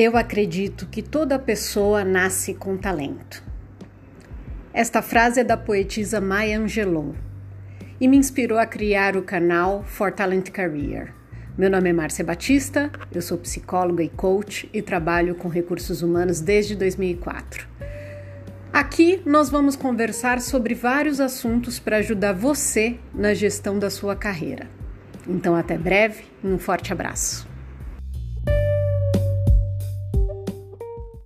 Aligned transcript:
Eu 0.00 0.16
acredito 0.16 0.86
que 0.86 1.02
toda 1.02 1.40
pessoa 1.40 2.04
nasce 2.04 2.54
com 2.54 2.76
talento. 2.76 3.42
Esta 4.72 5.02
frase 5.02 5.40
é 5.40 5.44
da 5.44 5.56
poetisa 5.56 6.20
Maya 6.20 6.60
Angelou 6.60 7.16
e 8.00 8.06
me 8.06 8.16
inspirou 8.16 8.60
a 8.60 8.64
criar 8.64 9.16
o 9.16 9.22
canal 9.22 9.82
For 9.82 10.12
Talent 10.12 10.50
Career. 10.50 11.12
Meu 11.58 11.68
nome 11.68 11.90
é 11.90 11.92
Márcia 11.92 12.24
Batista, 12.24 12.92
eu 13.12 13.20
sou 13.20 13.36
psicóloga 13.38 14.04
e 14.04 14.08
coach 14.08 14.70
e 14.72 14.80
trabalho 14.80 15.34
com 15.34 15.48
recursos 15.48 16.00
humanos 16.00 16.40
desde 16.40 16.76
2004. 16.76 17.66
Aqui 18.72 19.20
nós 19.26 19.50
vamos 19.50 19.74
conversar 19.74 20.40
sobre 20.40 20.74
vários 20.74 21.18
assuntos 21.18 21.80
para 21.80 21.96
ajudar 21.96 22.34
você 22.34 23.00
na 23.12 23.34
gestão 23.34 23.80
da 23.80 23.90
sua 23.90 24.14
carreira. 24.14 24.68
Então, 25.26 25.56
até 25.56 25.76
breve 25.76 26.22
e 26.44 26.46
um 26.46 26.56
forte 26.56 26.92
abraço. 26.92 27.47